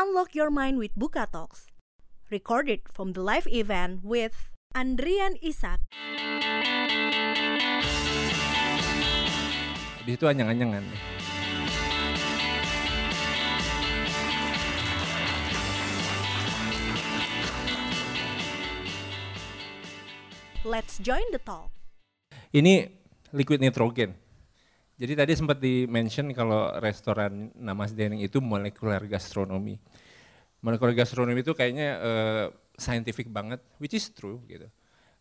[0.00, 1.68] Unlock your mind with Buka Talks.
[2.32, 5.76] Recorded from the live event with Andrian Isak.
[10.00, 10.88] Habis itu anyang-anyangan.
[20.64, 21.68] Let's join the talk.
[22.56, 22.88] Ini
[23.36, 24.16] liquid nitrogen.
[25.00, 29.80] Jadi tadi sempat di-mention kalau restoran Namas Dining itu molekular gastronomi.
[30.60, 32.44] Molekular gastronomi itu kayaknya uh,
[32.76, 34.68] scientific banget, which is true gitu.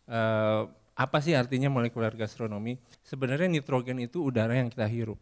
[0.04, 0.68] Uh,
[1.00, 2.76] apa sih artinya molekular gastronomi?
[3.08, 5.16] Sebenarnya nitrogen itu udara yang kita hirup.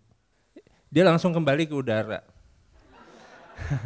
[0.90, 2.26] Dia langsung kembali ke udara.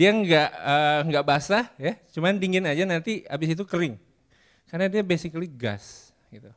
[0.00, 4.00] dia nggak uh, nggak basah ya, cuman dingin aja nanti habis itu kering.
[4.72, 6.48] Karena dia basically gas gitu.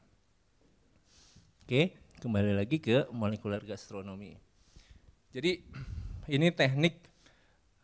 [1.66, 4.38] Oke, kembali lagi ke molekular gastronomi.
[5.34, 5.66] Jadi
[6.30, 7.02] ini teknik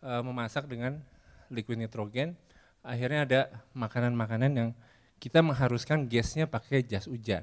[0.05, 1.01] uh, memasak dengan
[1.49, 2.37] liquid nitrogen.
[2.85, 3.41] Akhirnya ada
[3.73, 4.69] makanan-makanan yang
[5.17, 7.41] kita mengharuskan gasnya pakai jas hujan.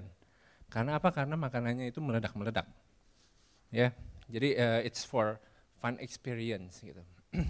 [0.70, 1.11] Karena apa?
[1.11, 2.70] Karena makanannya itu meledak-meledak.
[3.75, 3.91] Ya,
[4.31, 5.42] jadi uh, it's for
[5.83, 7.03] fun experience gitu.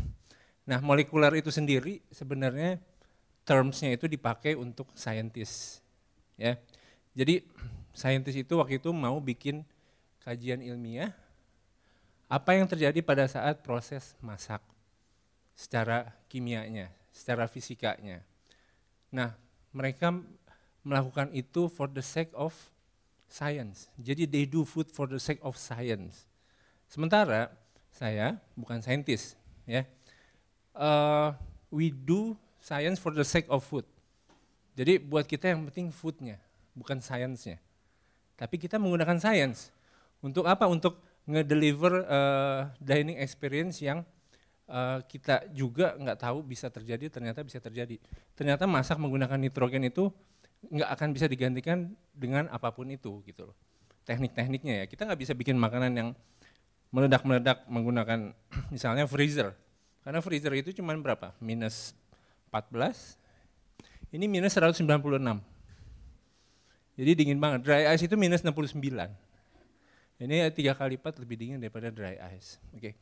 [0.64, 2.80] nah, molekular itu sendiri sebenarnya
[3.44, 5.84] termsnya itu dipakai untuk scientist.
[6.40, 6.56] Ya,
[7.12, 7.44] jadi
[7.98, 9.66] saintis itu waktu itu mau bikin
[10.22, 11.10] kajian ilmiah
[12.30, 14.62] apa yang terjadi pada saat proses masak
[15.58, 18.22] secara kimianya, secara fisikanya.
[19.10, 19.34] Nah,
[19.74, 20.14] mereka
[20.86, 22.54] melakukan itu for the sake of
[23.26, 23.90] science.
[23.98, 26.28] Jadi they do food for the sake of science.
[26.86, 27.50] Sementara
[27.90, 29.34] saya bukan saintis,
[29.66, 29.82] ya.
[30.76, 31.34] Uh,
[31.72, 33.88] we do science for the sake of food.
[34.78, 36.38] Jadi buat kita yang penting foodnya,
[36.76, 37.58] bukan science-nya.
[38.38, 39.74] Tapi kita menggunakan science.
[40.22, 40.70] Untuk apa?
[40.70, 44.06] Untuk ngedeliver uh, dining experience yang
[44.70, 47.98] uh, kita juga nggak tahu bisa terjadi, ternyata bisa terjadi.
[48.38, 50.08] Ternyata masak menggunakan nitrogen itu
[50.70, 53.56] nggak akan bisa digantikan dengan apa pun itu gitu loh.
[54.06, 56.08] Teknik-tekniknya ya, kita nggak bisa bikin makanan yang
[56.94, 58.32] meledak-meledak menggunakan
[58.74, 59.52] misalnya freezer.
[60.06, 61.36] Karena freezer itu cuma berapa?
[61.42, 61.92] Minus
[62.48, 63.18] 14,
[64.16, 64.88] ini minus 196.
[66.98, 67.62] Jadi dingin banget.
[67.62, 68.74] Dry ice itu minus 69.
[70.18, 72.58] Ini tiga kali lipat lebih dingin daripada dry ice.
[72.74, 72.90] Oke.
[72.90, 72.92] Okay.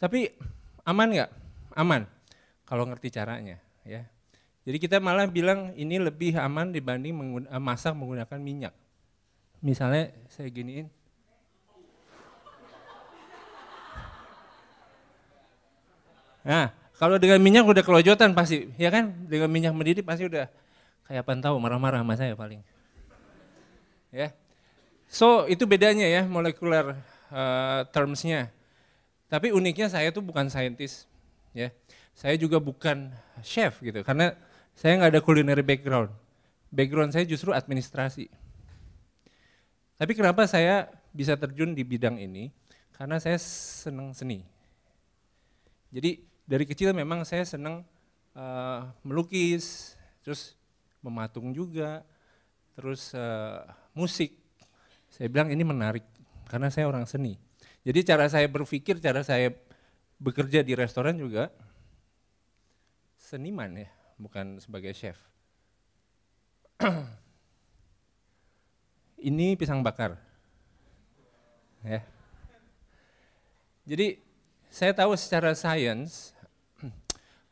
[0.00, 0.32] Tapi
[0.88, 1.30] aman nggak?
[1.76, 2.08] Aman.
[2.64, 4.08] Kalau ngerti caranya, ya.
[4.64, 8.72] Jadi kita malah bilang ini lebih aman dibanding menggun eh, masak menggunakan minyak.
[9.60, 10.88] Misalnya saya giniin.
[16.40, 19.12] Nah, kalau dengan minyak udah kelojotan pasti, ya kan?
[19.28, 20.48] Dengan minyak mendidih pasti udah
[21.04, 22.64] kayak tahu marah-marah sama saya paling
[24.14, 24.34] ya.
[25.10, 26.94] So itu bedanya ya molekular
[27.34, 28.50] uh, termsnya.
[29.30, 31.06] Tapi uniknya saya tuh bukan saintis,
[31.54, 31.70] ya.
[32.14, 33.14] Saya juga bukan
[33.46, 34.34] chef gitu, karena
[34.74, 36.10] saya nggak ada culinary background.
[36.70, 38.26] Background saya justru administrasi.
[39.94, 42.50] Tapi kenapa saya bisa terjun di bidang ini?
[42.94, 44.42] Karena saya senang seni.
[45.94, 47.86] Jadi dari kecil memang saya senang
[48.34, 49.94] uh, melukis,
[50.26, 50.58] terus
[51.00, 52.02] mematung juga,
[52.74, 53.62] terus uh,
[53.94, 54.34] musik.
[55.10, 56.04] Saya bilang ini menarik
[56.46, 57.38] karena saya orang seni.
[57.80, 59.52] Jadi cara saya berpikir, cara saya
[60.20, 61.48] bekerja di restoran juga
[63.16, 63.88] seniman ya,
[64.20, 65.16] bukan sebagai chef.
[69.30, 70.16] ini pisang bakar.
[71.84, 72.04] Ya.
[73.88, 74.20] Jadi
[74.68, 76.36] saya tahu secara sains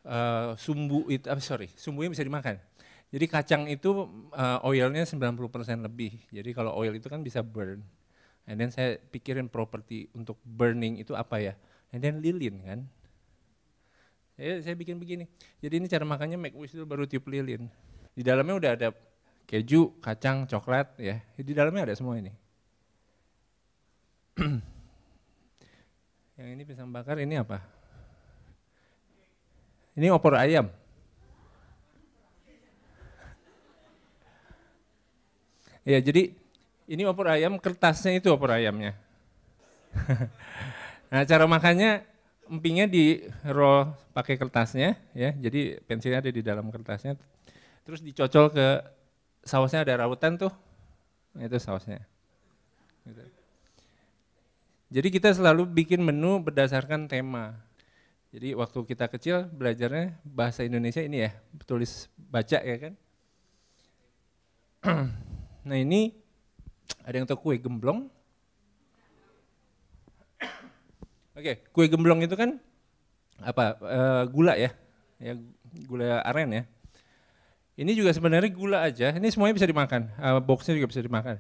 [0.05, 2.61] uh, sumbu itu, uh, sorry, sumbunya bisa dimakan.
[3.09, 4.05] Jadi kacang itu
[4.37, 5.33] uh, oilnya 90%
[5.81, 6.21] lebih.
[6.29, 7.81] Jadi kalau oil itu kan bisa burn.
[8.45, 11.55] And then saya pikirin properti untuk burning itu apa ya?
[11.93, 12.81] And then lilin kan.
[14.37, 15.25] Saya, saya bikin begini.
[15.65, 17.69] Jadi ini cara makannya make wish itu baru tiup lilin.
[18.13, 18.89] Di dalamnya udah ada
[19.49, 21.17] keju, kacang, coklat ya.
[21.41, 22.33] Di dalamnya ada semua ini.
[26.39, 27.59] Yang ini pisang bakar ini apa?
[29.99, 30.71] Ini opor ayam.
[35.89, 36.37] Ya, jadi
[36.85, 38.93] ini opor ayam, kertasnya itu opor ayamnya.
[41.09, 42.05] nah, cara makannya
[42.45, 45.33] empingnya di roll pakai kertasnya ya.
[45.33, 47.17] Jadi pensilnya ada di dalam kertasnya.
[47.89, 48.85] Terus dicocol ke
[49.41, 50.53] sausnya ada rautan tuh.
[51.33, 52.05] Nah, itu sausnya.
[53.09, 53.25] Gitu.
[54.93, 57.57] Jadi kita selalu bikin menu berdasarkan tema.
[58.29, 61.33] Jadi waktu kita kecil belajarnya bahasa Indonesia ini ya,
[61.65, 62.93] tulis baca ya kan.
[65.69, 66.17] Nah ini
[67.05, 68.09] ada yang tahu kue gemblong?
[71.37, 72.57] Oke, kue gemblong itu kan
[73.39, 74.73] apa uh, gula ya,
[75.21, 75.37] ya
[75.85, 76.65] gula aren ya.
[77.79, 79.13] Ini juga sebenarnya gula aja.
[79.15, 80.09] Ini semuanya bisa dimakan.
[80.19, 81.37] Uh, boxnya juga bisa dimakan.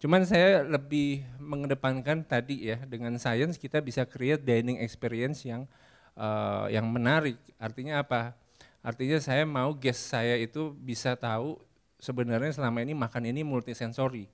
[0.00, 5.68] Cuman saya lebih mengedepankan tadi ya dengan sains kita bisa create dining experience yang
[6.16, 7.36] uh, yang menarik.
[7.60, 8.32] Artinya apa?
[8.80, 11.60] Artinya saya mau guest saya itu bisa tahu
[12.00, 14.26] sebenarnya selama ini makan ini multisensori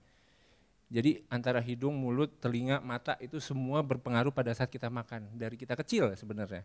[0.87, 5.75] jadi antara hidung, mulut, telinga, mata itu semua berpengaruh pada saat kita makan dari kita
[5.75, 6.63] kecil sebenarnya.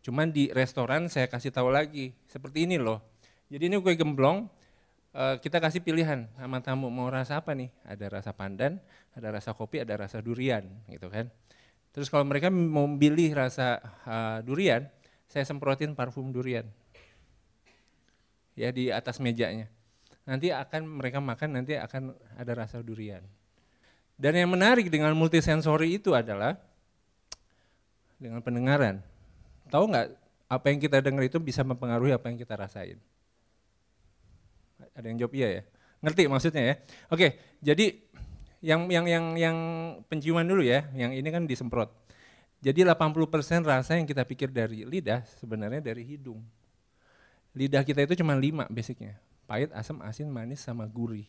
[0.00, 3.04] Cuman di restoran saya kasih tahu lagi seperti ini loh.
[3.52, 4.48] Jadi ini kue gemblong
[5.12, 7.68] eh, kita kasih pilihan sama tamu mau rasa apa nih?
[7.84, 8.80] Ada rasa pandan,
[9.12, 11.28] ada rasa kopi, ada rasa durian gitu kan.
[11.92, 14.86] Terus kalau mereka mau pilih rasa uh, durian,
[15.26, 16.62] saya semprotin parfum durian.
[18.54, 19.66] Ya di atas mejanya.
[20.30, 23.26] Nanti akan mereka makan nanti akan ada rasa durian.
[24.14, 26.54] Dan yang menarik dengan multisensori itu adalah
[28.14, 29.02] dengan pendengaran.
[29.66, 30.06] Tahu nggak
[30.46, 33.02] apa yang kita dengar itu bisa mempengaruhi apa yang kita rasain?
[34.94, 35.62] Ada yang jawab iya ya?
[35.98, 36.74] Ngerti maksudnya ya?
[37.10, 37.98] Oke, jadi
[38.60, 39.56] yang yang yang yang
[40.06, 41.90] penciuman dulu ya, yang ini kan disemprot.
[42.60, 46.44] Jadi 80% rasa yang kita pikir dari lidah sebenarnya dari hidung.
[47.56, 49.16] Lidah kita itu cuma lima basicnya,
[49.50, 51.26] pahit, asam, asin, manis, sama gurih.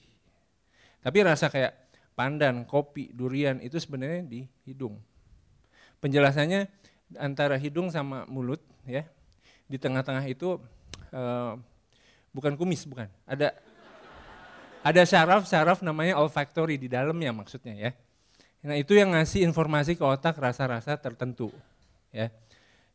[1.01, 1.73] Tapi rasa kayak
[2.13, 5.01] pandan, kopi, durian itu sebenarnya di hidung.
[5.97, 6.69] Penjelasannya
[7.17, 9.09] antara hidung sama mulut ya.
[9.65, 10.61] Di tengah-tengah itu
[11.09, 11.57] uh,
[12.29, 13.09] bukan kumis, bukan.
[13.25, 13.57] Ada
[14.81, 17.91] ada saraf-saraf namanya olfactory di dalamnya maksudnya ya.
[18.61, 21.49] Nah itu yang ngasih informasi ke otak rasa-rasa tertentu
[22.13, 22.29] ya.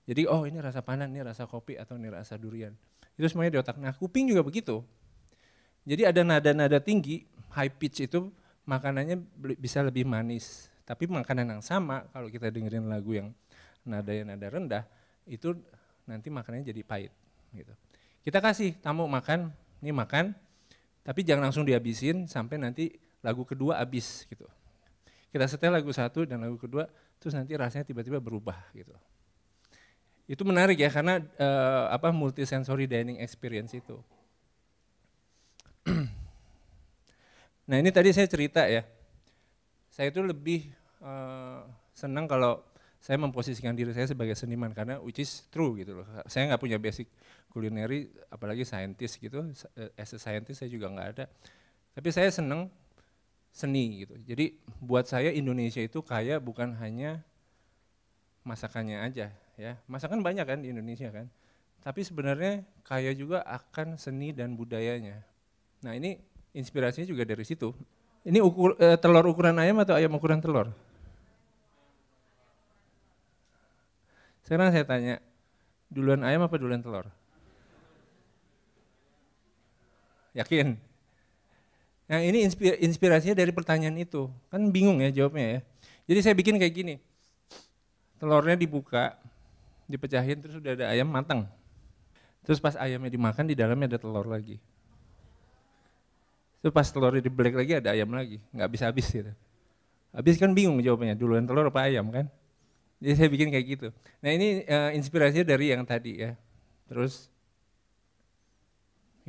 [0.07, 2.71] Jadi oh ini rasa pandan, ini rasa kopi atau ini rasa durian.
[3.19, 3.75] Itu semuanya di otak.
[3.83, 4.87] Nah kuping juga begitu.
[5.87, 7.23] Jadi ada nada-nada tinggi,
[7.55, 8.29] high pitch itu
[8.67, 9.23] makanannya
[9.57, 10.67] bisa lebih manis.
[10.83, 13.31] Tapi makanan yang sama kalau kita dengerin lagu yang
[13.87, 14.85] nada yang nada rendah
[15.31, 15.55] itu
[16.07, 17.15] nanti makanannya jadi pahit
[17.55, 17.71] gitu.
[18.27, 20.35] Kita kasih tamu makan, ini makan,
[21.07, 22.91] tapi jangan langsung dihabisin sampai nanti
[23.23, 24.47] lagu kedua habis gitu.
[25.31, 26.91] Kita setel lagu satu dan lagu kedua,
[27.23, 28.95] terus nanti rasanya tiba-tiba berubah gitu.
[30.27, 34.03] Itu menarik ya karena uh, apa multisensory dining experience itu.
[37.67, 38.87] Nah ini tadi saya cerita ya,
[39.91, 40.71] saya itu lebih
[41.03, 41.67] uh,
[41.99, 42.63] senang kalau
[43.03, 46.07] saya memposisikan diri saya sebagai seniman karena which is true gitu loh.
[46.31, 47.11] Saya nggak punya basic
[47.51, 49.51] kulineri, apalagi saintis gitu.
[49.99, 51.25] As a scientist saya juga nggak ada.
[51.95, 52.71] Tapi saya senang
[53.51, 54.15] seni gitu.
[54.27, 57.25] Jadi buat saya Indonesia itu kaya bukan hanya
[58.47, 59.73] masakannya aja ya.
[59.91, 61.27] Masakan banyak kan di Indonesia kan.
[61.83, 65.23] Tapi sebenarnya kaya juga akan seni dan budayanya.
[65.85, 66.17] Nah ini
[66.57, 67.77] inspirasinya juga dari situ.
[68.27, 70.73] Ini ukur, uh, telur ukuran ayam atau ayam ukuran telur?
[74.47, 75.19] Sekarang saya tanya,
[75.91, 77.07] duluan ayam apa duluan telur?
[80.35, 80.79] Yakin?
[82.07, 82.47] Nah ini
[82.83, 84.31] inspirasinya dari pertanyaan itu.
[84.53, 85.61] Kan bingung ya jawabnya ya.
[86.07, 86.95] Jadi saya bikin kayak gini.
[88.23, 89.19] Telurnya dibuka,
[89.91, 91.51] dipecahin terus udah ada ayam matang.
[92.47, 94.63] Terus pas ayamnya dimakan di dalamnya ada telur lagi.
[96.67, 99.31] Itu pas telurnya di black lagi ada ayam lagi, nggak bisa habis gitu.
[100.11, 102.27] Habis kan bingung jawabannya, duluan telur apa ayam kan?
[102.99, 103.89] Jadi saya bikin kayak gitu.
[104.19, 106.35] Nah ini uh, inspirasinya dari yang tadi ya.
[106.91, 107.31] Terus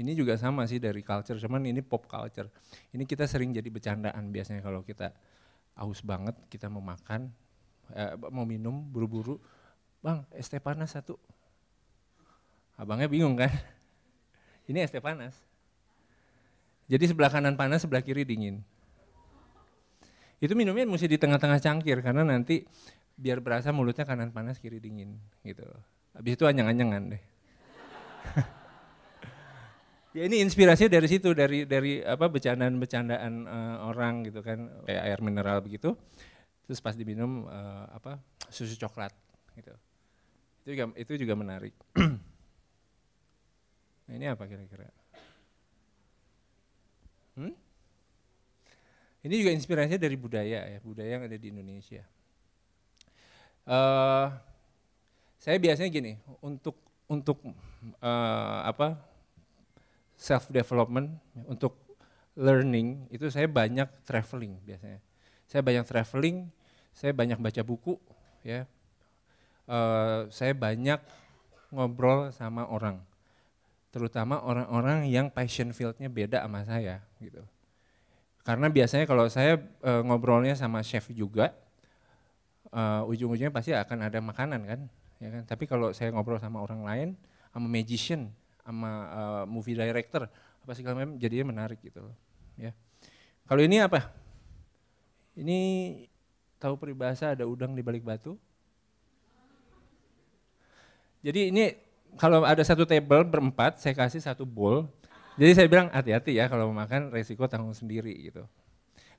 [0.02, 2.50] ini juga sama sih dari culture, cuman ini pop culture.
[2.90, 5.14] Ini kita sering jadi bercandaan biasanya kalau kita
[5.78, 7.30] aus banget, kita mau makan,
[7.94, 9.38] eh, mau minum, buru-buru,
[10.02, 11.22] bang es teh panas satu.
[12.82, 13.54] Abangnya bingung kan?
[14.74, 15.38] Ini es teh panas.
[16.88, 18.64] Jadi sebelah kanan panas, sebelah kiri dingin.
[20.40, 22.64] Itu minumnya mesti di tengah-tengah cangkir karena nanti
[23.20, 25.68] biar berasa mulutnya kanan panas, kiri dingin gitu.
[26.16, 27.24] Habis itu anyang-anyangan deh.
[30.18, 35.20] ya ini inspirasinya dari situ dari dari apa bercandaan-bercandaan uh, orang gitu kan kayak air
[35.20, 35.98] mineral begitu.
[36.70, 39.12] Terus pas diminum uh, apa susu coklat
[39.60, 39.76] gitu.
[40.64, 41.74] Itu juga itu juga menarik.
[44.08, 44.88] nah, ini apa kira-kira?
[47.38, 47.54] Hmm?
[49.22, 52.02] Ini juga inspirasinya dari budaya ya, budaya yang ada di Indonesia.
[53.68, 54.34] Uh,
[55.38, 57.40] saya biasanya gini, untuk untuk
[58.02, 58.98] uh, apa
[60.18, 61.14] self development,
[61.46, 61.78] untuk
[62.34, 65.00] learning itu saya banyak traveling biasanya.
[65.48, 66.50] Saya banyak traveling,
[66.92, 67.96] saya banyak baca buku,
[68.44, 68.66] ya.
[69.68, 71.00] Uh, saya banyak
[71.72, 73.04] ngobrol sama orang
[73.90, 77.42] terutama orang-orang yang passion fieldnya beda sama saya gitu.
[78.44, 81.52] Karena biasanya kalau saya e, ngobrolnya sama chef juga,
[82.72, 84.80] uh, ujung-ujungnya pasti akan ada makanan kan,
[85.20, 85.44] ya kan.
[85.44, 87.10] Tapi kalau saya ngobrol sama orang lain,
[87.52, 88.32] sama magician,
[88.64, 92.16] sama uh, movie director, apa segala macam, jadinya menarik gitu loh.
[92.60, 92.72] Ya.
[93.48, 94.12] Kalau ini apa?
[95.38, 95.60] Ini
[96.58, 98.36] tahu peribahasa ada udang di balik batu?
[101.22, 104.88] Jadi ini kalau ada satu table berempat, saya kasih satu bowl.
[105.38, 108.48] Jadi saya bilang hati-hati ya kalau makan resiko tanggung sendiri gitu.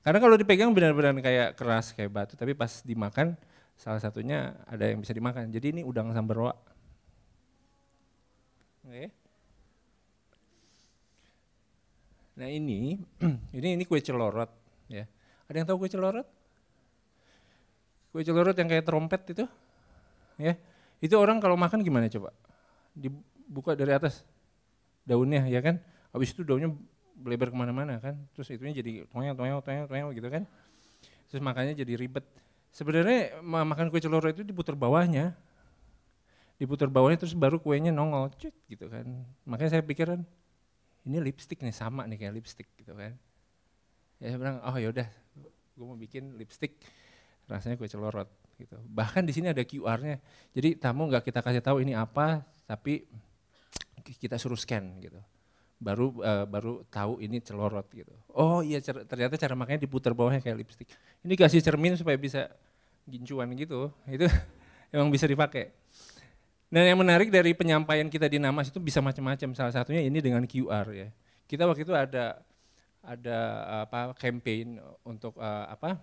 [0.03, 3.39] Karena kalau dipegang benar-benar kayak keras kayak batu, tapi pas dimakan
[3.79, 5.47] salah satunya ada yang bisa dimakan.
[5.47, 6.51] Jadi ini udang samberwa.
[8.87, 9.11] Oke.
[12.39, 12.99] Nah ini,
[13.59, 14.51] ini ini kue celorot
[14.87, 15.03] ya.
[15.51, 16.27] Ada yang tahu kue celorot?
[18.15, 19.45] Kue celorot yang kayak trompet itu,
[20.39, 20.55] ya.
[20.99, 22.31] Itu orang kalau makan gimana coba?
[22.99, 24.27] Dibuka dari atas
[25.07, 25.79] daunnya, ya kan?
[26.11, 26.75] Habis itu daunnya
[27.19, 30.43] lebar ke mana-mana kan, terus itunya jadi toyang, toyang, toyang, toyang gitu kan.
[31.31, 32.23] Terus makannya jadi ribet.
[32.71, 35.35] Sebenarnya makan kue celorot itu diputar bawahnya,
[36.61, 39.03] diputar bawahnya terus baru kuenya nongol, cut gitu kan.
[39.43, 40.21] Makanya saya pikiran
[41.07, 43.17] ini lipstick nih sama nih kayak lipstick gitu kan.
[44.19, 45.07] Ya saya bilang, oh yaudah,
[45.75, 46.77] gue mau bikin lipstick
[47.49, 48.29] rasanya kue celorot
[48.59, 48.77] gitu.
[48.91, 50.21] Bahkan di sini ada QR-nya.
[50.53, 53.09] Jadi tamu nggak kita kasih tahu ini apa, tapi
[54.21, 55.17] kita suruh scan gitu.
[55.81, 58.13] Baru uh, baru tahu ini celorot gitu.
[58.37, 60.85] Oh iya ternyata cara makanya diputar bawahnya kayak lipstick.
[61.25, 62.45] Ini kasih cermin supaya bisa
[63.09, 63.89] gincuan gitu.
[64.05, 64.29] Itu
[64.93, 65.73] emang bisa dipakai.
[66.69, 69.57] Dan yang menarik dari penyampaian kita di Namas itu bisa macam-macam.
[69.57, 71.09] Salah satunya ini dengan QR ya.
[71.49, 72.37] Kita waktu itu ada
[73.01, 73.39] ada
[73.89, 75.97] apa campaign untuk uh, apa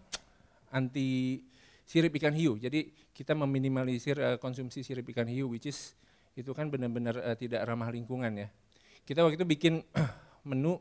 [0.75, 1.39] anti
[1.87, 2.59] sirip ikan hiu.
[2.59, 5.95] Jadi kita meminimalisir uh, konsumsi sirip ikan hiu, which is
[6.37, 8.49] itu kan benar-benar uh, tidak ramah lingkungan ya.
[9.09, 9.81] Kita waktu itu bikin
[10.49, 10.77] menu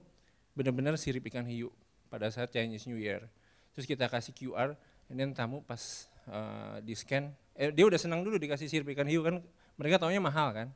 [0.51, 1.71] benar-benar sirip ikan hiu
[2.11, 3.23] pada saat Chinese New Year.
[3.71, 4.75] Terus kita kasih QR,
[5.11, 9.23] dan tamu pas uh, di scan, eh, dia udah senang dulu dikasih sirip ikan hiu
[9.23, 9.39] kan,
[9.79, 10.67] mereka taunya mahal kan.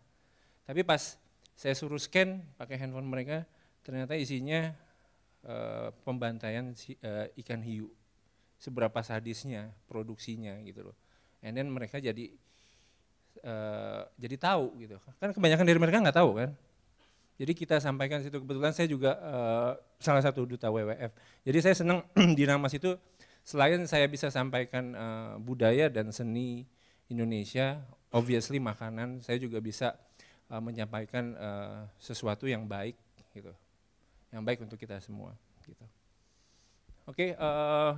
[0.64, 1.18] Tapi pas
[1.56, 3.48] saya suruh scan pakai handphone mereka,
[3.84, 4.72] ternyata isinya
[5.48, 7.92] uh, pembantaian uh, ikan hiu
[8.60, 10.96] seberapa sadisnya produksinya gitu loh.
[11.40, 12.36] And mereka jadi
[13.44, 14.98] uh, jadi tahu gitu.
[15.20, 16.50] Kan kebanyakan dari mereka nggak tahu kan.
[17.40, 21.16] Jadi kita sampaikan situ kebetulan saya juga uh, salah satu duta WWF.
[21.48, 22.04] Jadi saya senang
[22.38, 23.00] di Namas itu
[23.48, 26.68] selain saya bisa sampaikan uh, budaya dan seni
[27.08, 27.80] Indonesia,
[28.12, 29.96] obviously makanan, saya juga bisa
[30.52, 33.00] uh, menyampaikan uh, sesuatu yang baik
[33.32, 33.56] gitu.
[34.30, 35.86] Yang baik untuk kita semua gitu.
[37.10, 37.98] Oke, okay, uh,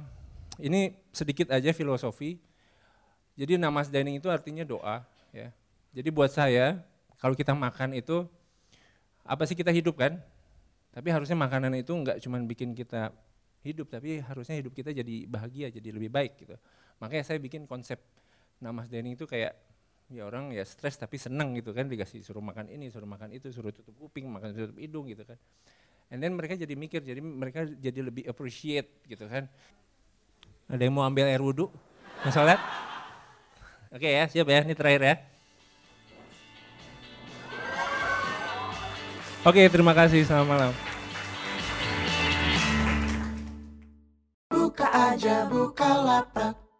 [0.63, 2.39] ini sedikit aja filosofi.
[3.36, 5.03] Jadi namas dining itu artinya doa,
[5.36, 5.50] ya.
[5.92, 6.80] Jadi buat saya,
[7.20, 8.24] kalau kita makan itu
[9.28, 10.20] apa sih kita hidup kan?
[10.92, 13.16] Tapi harusnya makanan itu enggak cuma bikin kita
[13.64, 16.56] hidup, tapi harusnya hidup kita jadi bahagia, jadi lebih baik gitu.
[17.00, 18.00] Makanya saya bikin konsep
[18.62, 19.56] namas dining itu kayak
[20.12, 23.48] ya orang ya stres tapi seneng gitu kan dikasih suruh makan ini, suruh makan itu,
[23.56, 25.40] suruh tutup kuping, makan tutup hidung gitu kan.
[26.12, 29.48] And then mereka jadi mikir, jadi mereka jadi lebih appreciate gitu kan.
[30.68, 31.72] Ada yang mau ambil air wudhu?
[32.28, 32.60] Sholat?
[33.91, 35.15] Oke ya, siap ya, ini terakhir ya.
[39.43, 40.71] Oke, terima kasih, selamat malam.
[44.48, 46.71] Buka aja, buka lapak.